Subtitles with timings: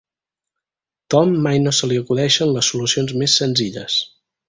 [1.15, 4.05] Tom mai no se li acudeixen les solucions més senzilles.